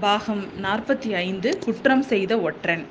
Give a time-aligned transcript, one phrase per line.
[0.00, 2.86] பாகம் நாற்பத்தி ஐந்து குற்றம் செய்த ஒற்றன்.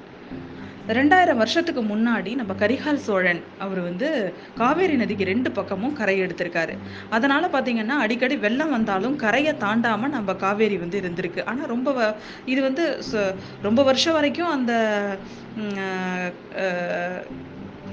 [0.87, 6.77] ரெண்டாயிரம் வருஷத்துக்கு முன்னாடி நம்ம கரிகால் சோழன் அவர் வந்து காவேரி நதிக்கு ரெண்டு பக்கமும் கரை எடுத்திருக்காரு.
[7.09, 11.45] அதனால பார்த்தீங்கன்னா அடிக்கடி வெள்ளம் வந்தாலும் கரையை தாண்டாம நம்ம காவேரி வந்து இருந்திருக்கு.
[11.45, 12.15] ஆனால் ரொம்ப வ-
[12.45, 14.73] இது வந்து ச- ரொம்ப வருஷம் வரைக்கும் அந்த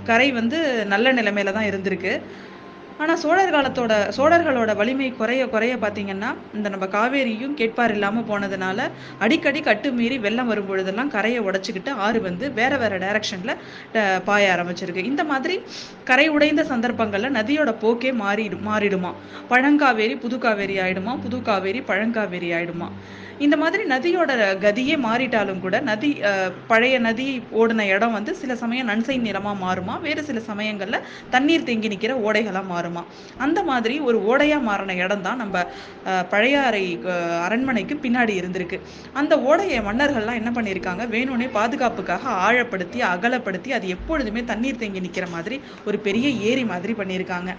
[0.05, 2.21] கரை வந்து நல்ல நிலைமையில தான் இருந்திருக்கு.
[3.03, 8.87] ஆனால் சோழர் காலத்தோட சோழர்களோட வலிமை குறைய குறைய பார்த்தீங்கன்னா இந்த நம்ம காவேரியும் கேட்பார் இல்லாமல் போனதுனால
[9.25, 13.55] அடிக்கடி கட்டு மீறி வெள்ளம் வரும் பொழுதெல்லாம் கரையை உடச்சிக்கிட்டு ஆறு வந்து வேற வேற டைரக்ஷனில்
[14.29, 15.09] பாய ஆரம்பிச்சிருக்கு.
[15.13, 15.57] இந்த மாதிரி
[16.11, 19.13] கரை உடைந்த சந்தர்ப்பங்களில் நதியோட போக்கே மாறிடு மாறிடுமா?
[19.51, 21.15] பழங்காவேரி புது காவேரி ஆயிடுமா?
[21.27, 22.91] புது காவேரி பழங்காவேரி ஆயிடுமா?
[23.45, 24.33] இந்த மாதிரி நதியோட
[24.65, 26.11] கதியே மாறிட்டாலும் கூட நதி
[26.71, 27.27] பழைய நதி
[27.61, 29.95] ஓடின இடம் வந்து சில சமயம் நன்சை நிறமாக மாறுமா?
[30.07, 32.91] வேறு சில சமயங்களில் தண்ணீர் தேங்கி நிற்கிற ஓடைகளாக மாறும்?
[33.39, 35.57] அந்த மாதிரி ஒரு ஓடையா மாறின இடம் தான் நம்ம
[36.07, 36.83] அஹ், பழையாறை
[37.43, 38.79] அரண்மனைக்கு பின்னாடி இருந்திருக்கு.
[39.15, 40.81] அந்த ஓடையை மன்னர்கள்லாம் என்ன பண்ணியிருக்காங்க?
[41.09, 47.51] வேணும்னே பாதுகாப்புக்காக ஆழப்படுத்தி அகலப்படுத்தி அது எப்பொழுதுமே தண்ணீர் தேங்கி நிற்கிற மாதிரி ஒரு பெரிய ஏரி மாதிரி பண்ணியிருக்காங்க.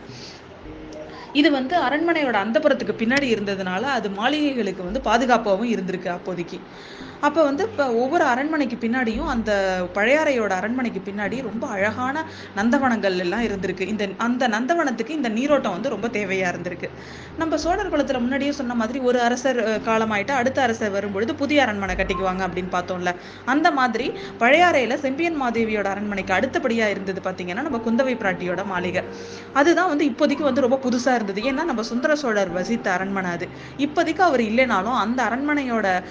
[1.34, 6.60] இது வந்து அரண்மனையோட அந்தப்புறத்துக்கு பின்னாடி இருந்ததுனால அது மாளிகைகளுக்கு வந்து பாதுகாப்பாகவும் இருந்திருக்கு அப்போதைக்கு.
[7.28, 9.52] அப்போ வந்து இப்போ ஒவ்வொரு அரண்மனைக்கு பின்னாடியும் அந்த
[9.98, 12.24] பழையாறையோட அரண்மனைக்கு பின்னாடி ரொம்ப அழகான
[12.58, 13.86] நந்தவனங்கள் எல்லாம் இருந்திருக்கு.
[13.92, 16.88] இந்த அந்த நந்தவனத்துக்கு இந்த நீரோட்டம் வந்து ரொம்ப தேவையா இருந்திருக்கு.
[17.38, 22.44] நம்ம சோழர் குலத்துல முன்னாடியே சொன்ன மாதிரி ஒரு அரசர் காலமாயிட்டு அடுத்த அரசர் வரும்பொழுது புதிய அரண்மனை கட்டிக்குவாங்க
[22.48, 23.14] அப்படின்னு பார்த்தோம்ல.
[23.46, 24.10] அந்த மாதிரி
[24.44, 29.04] பழையாறையில செம்பியன் மாதேவியோட அரண்மனைக்கு அடுத்தபடியா இருந்தது பாத்தீங்கன்னா நம்ம குந்தவை பிராட்டியோட மாளிகை.
[29.54, 31.52] அதுதான் வந்து இப்போதைக்கு வந்து ரொம்ப புதுசா இருந்தது.
[31.52, 33.48] ஏன்னா நம்ம சுந்தர சோழர் வசித்த அரண்மனை அது.
[33.78, 36.04] இப்போதைக்கு அவர் இல்லைனாலும் அந்த அரண்மனையோட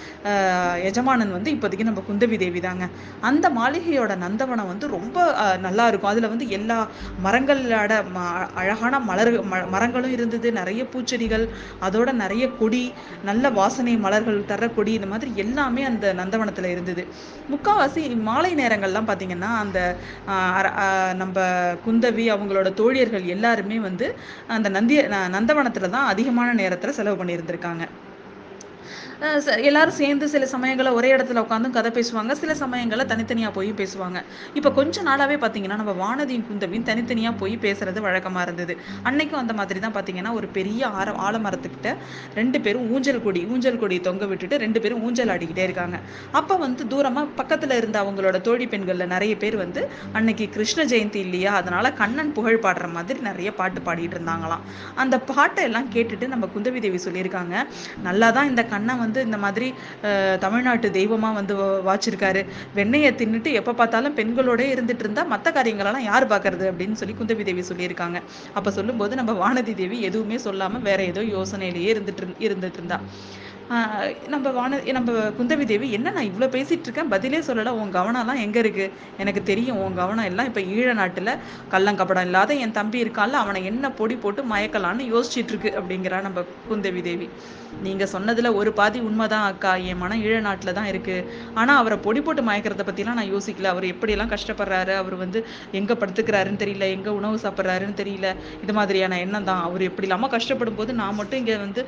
[0.83, 2.89] எஜமானன் வந்து இப்போதைக்கு நம்ம குந்தவி தேவி தாங்க.
[3.21, 6.11] அந்த மாளிகையோட நந்தவனம் வந்து ரொம்ப நல்லா இருக்கும்.
[6.11, 6.89] அதுல வந்து எல்லா
[7.25, 10.53] மரங்களோட ம- அழகான மலர் ம- மரங்களும் இருந்தது.
[10.53, 11.49] நிறைய பூச்செடிகள்
[11.83, 12.93] அதோட நிறைய கொடி
[13.25, 17.07] நல்ல வாசனை மலர்கள் தர கொடி இந்த மாதிரி எல்லாமே அந்த நந்தவனத்துல இருந்தது.
[17.51, 19.97] முக்கால்வாசி மாலை நேரங்கள்லாம் பார்த்தீங்கன்னா அந்த
[21.15, 21.41] நம்ம
[21.87, 24.17] குந்தவி அவங்களோட தோழியர்கள் எல்லாருமே வந்து
[24.49, 27.85] அந்த நந்திய நந்தவனத்துல தான் அதிகமான நேரத்துல செலவு பண்ணியிருந்திருக்காங்க.
[29.69, 32.33] எல்லாரும் சேர்ந்து சில சமயங்களில் ஒரே இடத்துல உட்காந்து கதை பேசுவாங்க.
[32.41, 34.19] சில சமயங்களில் தனித்தனியாக போய் பேசுவாங்க.
[34.59, 38.75] இப்போ கொஞ்ச நாளாகவே பார்த்தீங்கன்னா நம்ம வானதியும் குந்தவியும் தனித்தனியாக போய் பேசுறது வழக்கமாக இருந்தது.
[39.09, 41.93] அன்னைக்கும் அந்த மாதிரி தான் பார்த்தீங்கன்னா ஒரு பெரிய ஆர ஆலமரத்துக்கிட்ட
[42.39, 46.01] ரெண்டு பேரும் ஊஞ்சல் கொடி ஊஞ்சல் கொடி தொங்க விட்டுட்டு ரெண்டு பேரும் ஊஞ்சல் ஆடிக்கிட்டே இருக்காங்க.
[46.41, 51.53] அப்போ வந்து தூரமாக பக்கத்தில் இருந்த அவங்களோட தோழி பெண்களில் நிறைய பேர் வந்து அன்னைக்கு கிருஷ்ண ஜெயந்தி இல்லையா?
[51.61, 54.67] அதனால கண்ணன் புகழ் பாடுற மாதிரி நிறைய பாட்டு பாடிட்டு இருந்தாங்களாம்.
[55.05, 57.57] அந்த பாட்டை எல்லாம் கேட்டுட்டு நம்ம குந்தவி தேவி சொல்லியிருக்காங்க
[58.09, 59.67] நல்லாதான் இந்த கண்ணன் வந்து வந்து இந்த மாதிரி
[60.45, 61.55] தமிழ்நாட்டு தெய்வமாக வந்து
[61.89, 62.43] வாச்சிருக்காரு.
[62.79, 67.65] வெண்ணெயை தின்னுட்டு எப்போ பார்த்தாலும் பெண்களோட இருந்துட்டு இருந்தால் மற்ற காரியங்களெல்லாம் யார் பார்க்கறது அப்படின்னு சொல்லி குந்தவி தேவி
[67.71, 68.19] சொல்லியிருக்காங்க.
[68.59, 72.99] அப்போ சொல்லும்போது நம்ம வானதி தேவி எதுவுமே சொல்லாமல் வேற ஏதோ யோசனையிலேயே இருந்துட்டு இருந்துட்டு இருந்தா.
[74.33, 77.11] நம்ம வான நம்ம குந்தவி தேவி என்ன நான் இவ்வளோ பேசிட்டு இருக்கேன்?
[77.15, 77.73] பதிலே சொல்லலை.
[77.81, 78.87] உன் கவனம்லாம் எங்கே இருக்கு?
[79.23, 81.33] எனக்கு தெரியும் உன் கவனம் எல்லாம் இப்போ ஈழ நாட்டில்
[81.75, 87.03] கள்ளங்கப்படம் இல்லாத என் தம்பி இருக்கான்ல அவனை என்ன பொடி போட்டு மயக்கலான்னு யோசிச்சுட்டு இருக்கு அப்படிங்கிறா நம்ம குந்தவி
[87.09, 87.29] தேவி.
[87.85, 89.71] நீங்கள் சொன்னதில் ஒரு பாதி உண்மைதான் அக்கா.
[89.91, 91.17] என் மனம் ஈழ நாட்டில் தான் இருக்கு.
[91.61, 93.71] ஆனால் அவரை பொடி போட்டு மயக்கிறத பற்றிலாம் நான் யோசிக்கல.
[93.75, 94.95] அவர் எப்படியெல்லாம் கஷ்டப்படுறாரு?
[95.03, 95.39] அவர் வந்து
[95.79, 96.89] எங்கே படுத்துக்கிறாருன்னு தெரியல.
[96.97, 98.29] எங்கே உணவு சாப்பிட்றாருன்னு தெரியல.
[98.65, 99.63] இது மாதிரியான எண்ணம் தான்.
[99.69, 101.83] அவர் எப்படி இல்லாமல் கஷ்டப்படும் போது நான் மட்டும் இங்கே வந்து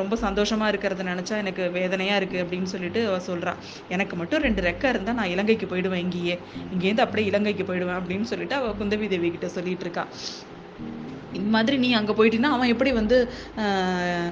[0.00, 3.52] ரொம்ப சந்தோஷமாக இருக்கிறத நினச்சி எனக்கு வேதனையா இருக்கு அப்படின்னு சொல்லிட்டு அவ சொல்றா.
[3.88, 6.38] எனக்கு மட்டும் ரெண்டு ரெக்கை இருந்தா நான் இலங்கைக்கு போயிடுவேன் இங்கேயே.
[6.72, 10.04] இங்கேருந்து அப்படியே இலங்கைக்கு போயிடுவேன் அப்படின்னு சொல்லிட்டு அவ குந்தவி தேவி கிட்ட சொல்லிட்டு இருக்கா.
[11.32, 14.30] இந்த மாதிரி நீ அங்க போயிட்டீங்கன்னா அவன் எப்படி வந்து ஆஹ்,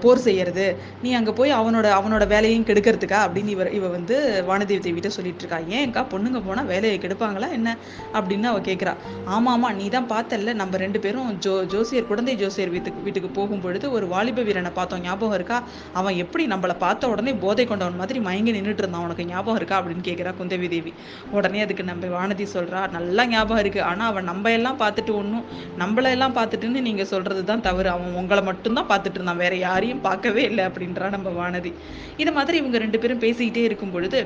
[0.00, 0.76] போர் செய்யறது.
[1.02, 5.58] நீ அங்கே போய் அவனோட அவனோட வேலையும் கெடுக்கிறதுக்கா அப்படின்னு இவர் இவ வந்து வானதேவி தேவிட்ட சொல்லிட்டு இருக்கா
[5.78, 7.76] ஏன்க்கா பொண்ணுங்க போனா வேலையை கெடுப்பாங்களா என்ன?
[8.12, 8.94] அப்படின்னு அவ கேட்குறா
[9.26, 10.52] ஆமா ஆமா நீ தான் பார்த்தல்ல.
[10.52, 15.00] நம்ம ரெண்டு பேரும் ஜோ ஜோசியர் குழந்தை ஜோசியர் வீட்டுக்கு வீட்டுக்கு போகும் பொழுது ஒரு வாலிப வீரனை பார்த்தோம்.
[15.00, 15.62] ஞாபகம் இருக்கா?
[15.92, 19.02] அவன் எப்படி நம்மள பார்த்த உடனே போதை கொண்டவன் மாதிரி மயங்கி நின்றுட்டு இருந்தான்.
[19.02, 19.82] உனக்கு ஞாபகம் இருக்கா?
[19.82, 20.92] அப்படின்னு கேட்குறா குந்தவி தேவி.
[21.30, 23.82] உடனே அதுக்கு நம்ம வானதி சொல்றா நல்லா ஞாபகம் இருக்கு.
[23.82, 25.44] ஆனா அவன் நம்ம எல்லாம் பார்த்துட்டு ஒன்றும்
[25.78, 27.88] நம்மளெல்லாம் பார்த்துட்டுன்னு பார்த்துட்டுன்னு நீங்க சொல்றதுதான் தவறு.
[27.88, 29.36] அவன் உங்களை மட்டும்தான் பார்த்துட்டு இருந்தான்.
[29.36, 31.72] வேற யாரையும் பார்க்கவே இல்லை அப்படின்றா நம்ம வானதி.
[32.22, 34.20] இது மாதிரி இவங்க ரெண்டு பேரும் பேசிக்கிட்டே இருக்கும் பொழுது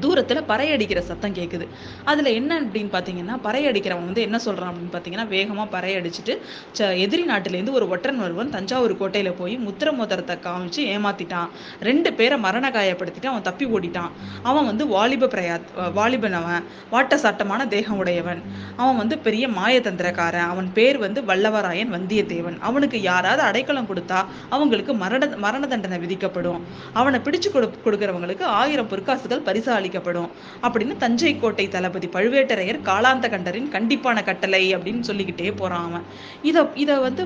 [0.00, 1.68] தூரத்தில் பறை அடிக்கிற சத்தம் கேட்குது
[2.04, 6.38] அதில் என்ன அப்படின்னு பார்த்தீங்கன்னா பறை அடிக்கிறவன் வந்து என்ன சொல்கிறான் அப்படின்னு பார்த்தீங்கன்னா வேகமாக பறை அடிச்சுட்டு
[6.78, 11.48] ச- எதிரி நாட்டிலேருந்து ஒரு ஒற்றன் ஒருவன் தஞ்சாவூர் கோட்டையில் போய் முத்திர மோதிரத்தை காமிச்சு ஏமாத்திட்டான்.
[11.80, 14.10] ரெண்டு பேரை மரண காயப்படுத்திட்டு அவன் தப்பி ஓடிட்டான்.
[14.42, 15.60] அவன் வந்து வாலிப பிரயா
[15.92, 18.42] வாலிபன் அவன் வாட்ட சாட்டமான தேகம் உடையவன்.
[18.76, 20.48] அவன் வந்து பெரிய மாயதந்திரக்காரன்.
[20.48, 22.58] அவன் பேர் வந்து வல்லவராயன் வந்தியத்தேவன்.
[22.58, 26.62] அவனுக்கு யாராவது அடைக்கலம் கொடுத்தா அவங்களுக்கு மரண மரண தண்டனை விதிக்கப்படும்.
[26.92, 30.30] அவனை பிடிச்சு கொடு கொடுக்குறவங்களுக்கு ஆயிரம் பொற்காசுகள் பரிசாளி பாதிக்கப்படும்.
[30.66, 36.06] அப்படின்னு தஞ்சை கோட்டை தளபதி பழுவேட்டரையர் காலாந்த கண்டரின் கண்டிப்பான கட்டளை அப்படின்னு சொல்லிக்கிட்டே போறான் அவன்.
[36.50, 37.22] இதை இதை வந்து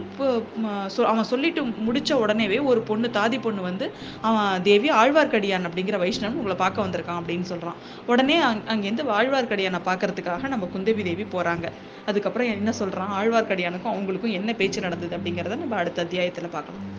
[1.12, 3.86] அவன் சொல்லிட்டு முடிச்ச உடனேவே ஒரு பொண்ணு தாதி பொண்ணு வந்து
[4.28, 7.78] அவன் தேவி ஆழ்வார்க்கடியான் அப்படிங்கிற வைஷ்ணவன் உங்களை பார்க்க வந்திருக்கான் அப்படின்னு சொல்றான்.
[8.12, 11.66] உடனே அங் அங்கேருந்து ஆழ்வார்க்கடியானை பார்க்கறதுக்காக நம்ம குந்தவி தேவி போறாங்க.
[12.10, 13.12] அதுக்கப்புறம் என்ன சொல்றான்?
[13.20, 16.90] ஆழ்வார்க்கடியானுக்கும் அவங்களுக்கும் என்ன பேச்சு நடந்தது அப்படிங்கிறத நம்ம அடுத்த அத்தியாயத்துல பார்க்கலாம்.